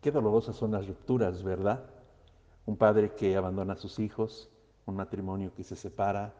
[0.00, 1.84] Qué dolorosas son las rupturas, ¿verdad?
[2.64, 4.48] Un padre que abandona a sus hijos,
[4.86, 6.32] un matrimonio que se separa,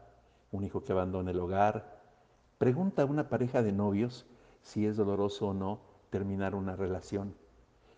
[0.50, 2.00] un hijo que abandona el hogar.
[2.56, 4.24] Pregunta a una pareja de novios
[4.62, 7.34] si es doloroso o no terminar una relación.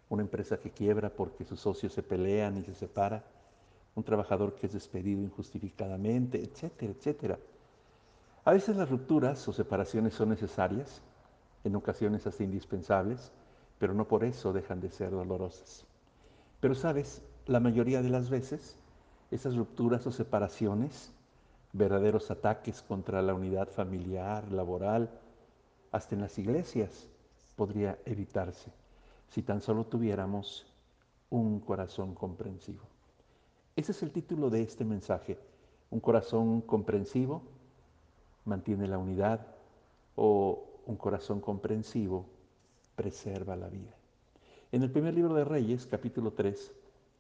[0.08, 3.24] Una empresa que quiebra porque sus socios se pelean y se separa.
[3.94, 7.38] Un trabajador que es despedido injustificadamente, etcétera, etcétera.
[8.44, 11.00] A veces las rupturas o separaciones son necesarias,
[11.62, 13.30] en ocasiones hasta indispensables,
[13.82, 15.84] pero no por eso dejan de ser dolorosas.
[16.60, 18.76] Pero sabes, la mayoría de las veces,
[19.32, 21.10] esas rupturas o separaciones,
[21.72, 25.10] verdaderos ataques contra la unidad familiar, laboral,
[25.90, 27.08] hasta en las iglesias,
[27.56, 28.70] podría evitarse
[29.30, 30.64] si tan solo tuviéramos
[31.28, 32.84] un corazón comprensivo.
[33.74, 35.40] Ese es el título de este mensaje.
[35.90, 37.42] Un corazón comprensivo
[38.44, 39.44] mantiene la unidad
[40.14, 42.26] o un corazón comprensivo
[42.94, 43.94] preserva la vida.
[44.70, 46.72] En el primer libro de Reyes, capítulo 3,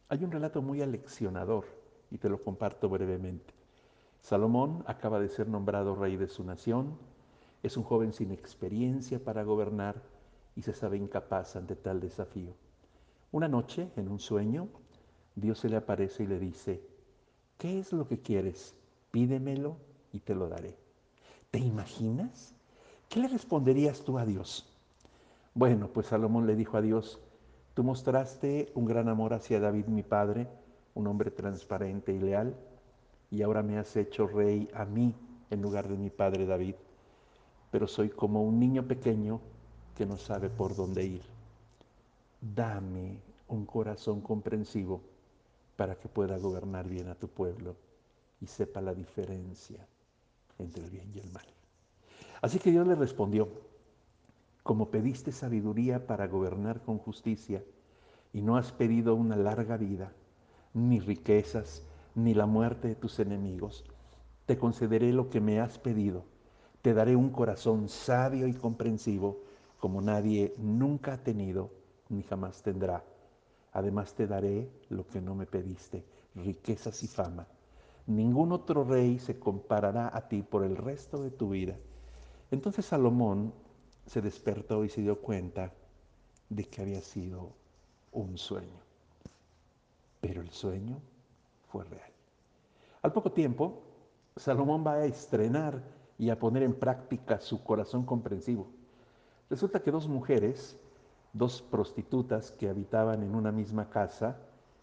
[0.08, 1.64] hay un relato muy aleccionador
[2.10, 3.54] y te lo comparto brevemente.
[4.20, 6.96] Salomón acaba de ser nombrado rey de su nación,
[7.62, 10.02] es un joven sin experiencia para gobernar
[10.54, 12.54] y se sabe incapaz ante tal desafío.
[13.32, 14.68] Una noche, en un sueño,
[15.34, 16.82] Dios se le aparece y le dice,
[17.58, 18.74] ¿qué es lo que quieres?
[19.10, 19.76] Pídemelo
[20.12, 20.76] y te lo daré.
[21.50, 22.54] ¿Te imaginas?
[23.08, 24.71] ¿Qué le responderías tú a Dios?
[25.54, 27.20] Bueno, pues Salomón le dijo a Dios,
[27.74, 30.48] tú mostraste un gran amor hacia David mi padre,
[30.94, 32.56] un hombre transparente y leal,
[33.30, 35.14] y ahora me has hecho rey a mí
[35.50, 36.74] en lugar de mi padre David,
[37.70, 39.40] pero soy como un niño pequeño
[39.94, 41.22] que no sabe por dónde ir.
[42.40, 45.02] Dame un corazón comprensivo
[45.76, 47.76] para que pueda gobernar bien a tu pueblo
[48.40, 49.86] y sepa la diferencia
[50.58, 51.46] entre el bien y el mal.
[52.40, 53.48] Así que Dios le respondió,
[54.62, 57.64] como pediste sabiduría para gobernar con justicia,
[58.32, 60.12] y no has pedido una larga vida,
[60.74, 61.82] ni riquezas,
[62.14, 63.84] ni la muerte de tus enemigos,
[64.46, 66.24] te concederé lo que me has pedido.
[66.82, 69.40] Te daré un corazón sabio y comprensivo
[69.78, 71.70] como nadie nunca ha tenido
[72.08, 73.04] ni jamás tendrá.
[73.72, 77.46] Además te daré lo que no me pediste, riquezas y fama.
[78.06, 81.76] Ningún otro rey se comparará a ti por el resto de tu vida.
[82.50, 83.54] Entonces Salomón
[84.06, 85.72] se despertó y se dio cuenta
[86.48, 87.52] de que había sido
[88.12, 88.80] un sueño.
[90.20, 91.00] Pero el sueño
[91.70, 92.10] fue real.
[93.02, 93.82] Al poco tiempo,
[94.36, 95.82] Salomón va a estrenar
[96.18, 98.68] y a poner en práctica su corazón comprensivo.
[99.50, 100.78] Resulta que dos mujeres,
[101.32, 104.38] dos prostitutas que habitaban en una misma casa,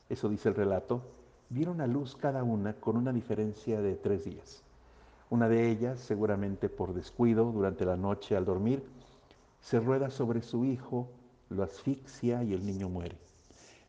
[0.09, 1.01] eso dice el relato,
[1.49, 4.63] dieron a luz cada una con una diferencia de tres días.
[5.29, 8.83] Una de ellas, seguramente por descuido durante la noche al dormir,
[9.61, 11.09] se rueda sobre su hijo,
[11.49, 13.17] lo asfixia y el niño muere.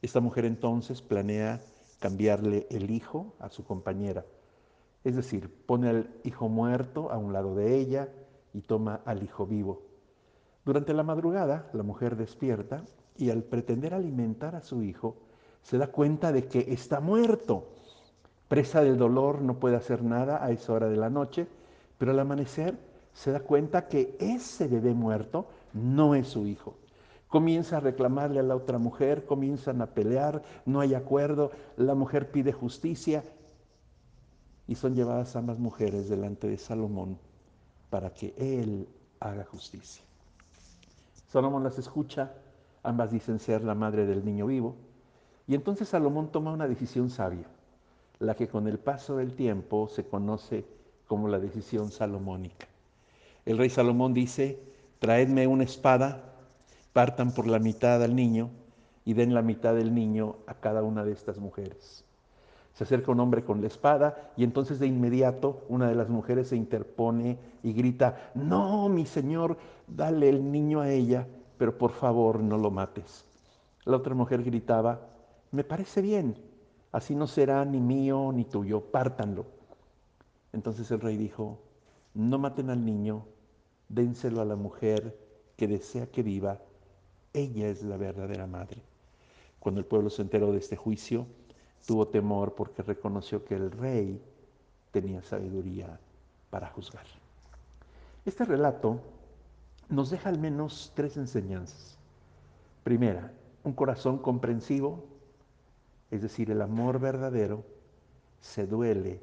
[0.03, 1.60] Esta mujer entonces planea
[1.98, 4.25] cambiarle el hijo a su compañera.
[5.04, 8.09] Es decir, pone al hijo muerto a un lado de ella
[8.53, 9.82] y toma al hijo vivo.
[10.64, 12.84] Durante la madrugada, la mujer despierta
[13.16, 15.16] y al pretender alimentar a su hijo,
[15.62, 17.69] se da cuenta de que está muerto.
[18.48, 21.47] Presa del dolor, no puede hacer nada a esa hora de la noche,
[21.98, 22.78] pero al amanecer
[23.12, 26.76] se da cuenta que ese bebé muerto no es su hijo.
[27.28, 32.31] Comienza a reclamarle a la otra mujer, comienzan a pelear, no hay acuerdo, la mujer
[32.32, 33.22] pide justicia
[34.66, 37.19] y son llevadas ambas mujeres delante de Salomón
[37.88, 38.88] para que él
[39.20, 40.04] haga justicia.
[41.28, 42.32] Salomón las escucha,
[42.82, 44.76] ambas dicen ser la madre del niño vivo,
[45.47, 47.47] y entonces Salomón toma una decisión sabia,
[48.19, 50.64] la que con el paso del tiempo se conoce
[51.06, 52.69] como la decisión salomónica.
[53.44, 54.62] El rey Salomón dice,
[55.00, 56.22] traedme una espada,
[56.93, 58.51] partan por la mitad al niño
[59.04, 62.04] y den la mitad del niño a cada una de estas mujeres.
[62.74, 66.48] Se acerca un hombre con la espada y entonces de inmediato una de las mujeres
[66.48, 69.57] se interpone y grita, no, mi señor,
[69.89, 71.27] dale el niño a ella,
[71.59, 73.24] pero por favor no lo mates.
[73.84, 75.01] La otra mujer gritaba,
[75.51, 76.36] me parece bien,
[76.92, 79.47] así no será ni mío ni tuyo, pártanlo.
[80.53, 81.59] Entonces el rey dijo,
[82.15, 83.24] no maten al niño,
[83.91, 85.19] dénselo a la mujer
[85.57, 86.59] que desea que viva,
[87.34, 88.83] ella es la verdadera madre.
[89.59, 91.27] Cuando el pueblo se enteró de este juicio,
[91.87, 94.22] tuvo temor porque reconoció que el rey
[94.92, 96.01] tenía sabiduría
[96.48, 97.04] para juzgar.
[98.25, 99.01] Este relato
[99.89, 101.98] nos deja al menos tres enseñanzas.
[102.84, 103.33] Primera,
[103.65, 105.04] un corazón comprensivo,
[106.10, 107.65] es decir, el amor verdadero,
[108.41, 109.21] se duele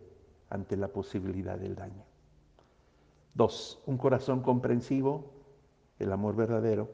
[0.49, 2.06] ante la posibilidad del daño.
[3.37, 5.31] Dos, un corazón comprensivo,
[5.99, 6.89] el amor verdadero,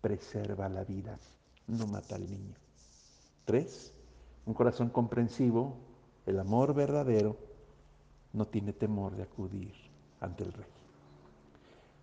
[0.00, 1.18] preserva la vida.
[1.66, 2.54] no mata al niño.
[3.44, 3.92] Tres,
[4.46, 5.76] un corazón comprensivo,
[6.24, 7.36] el amor verdadero,
[8.32, 9.74] no tiene temor de acudir
[10.20, 10.70] ante el rey.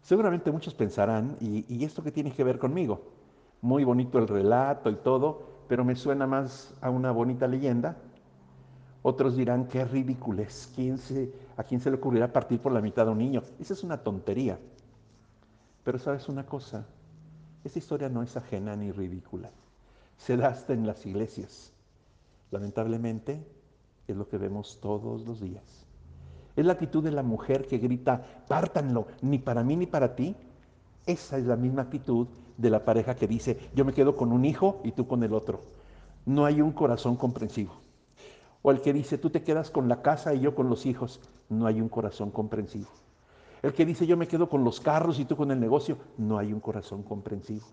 [0.04, 3.02] Seguramente muchos pensarán, ¿y, esto qué tiene que ver conmigo?
[3.62, 7.98] Muy bonito el relato y todo, pero me suena más a una bonita leyenda.
[9.02, 13.06] Otros dirán, qué ridiculez, ¿Quién se, ¿a quién se le ocurrirá partir por la mitad
[13.10, 13.44] a un niño?
[13.60, 14.58] Esa es una tontería.
[15.84, 16.86] Pero sabes una cosa,
[17.66, 19.52] esta historia no es ajena ni ridícula.
[20.18, 21.74] Se da hasta en las iglesias.
[22.52, 23.46] Lamentablemente
[24.08, 25.86] es lo que vemos todos los días.
[26.56, 30.38] Es la actitud de la mujer que grita, pártanlo, ni para mí ni para ti.
[31.06, 34.46] Esa es la misma actitud de la pareja que dice, yo me quedo con un
[34.46, 35.60] hijo y tú con el otro.
[36.26, 37.89] No hay un corazón comprensivo.
[38.62, 41.22] O el que dice, tú te quedas con la casa y yo con los hijos.
[41.50, 42.90] No hay un corazón comprensivo.
[43.62, 45.98] El que dice, yo me quedo con los carros y tú con el negocio.
[46.18, 47.66] No hay un corazón comprensivo.